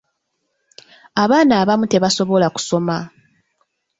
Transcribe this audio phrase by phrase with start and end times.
[1.23, 2.97] Abaana abamu tebasobola kusoma.